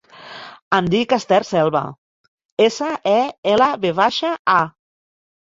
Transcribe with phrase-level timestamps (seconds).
[0.77, 1.81] Em dic Esther Selva:
[2.69, 3.15] essa, e,
[3.53, 4.59] ela, ve baixa, a.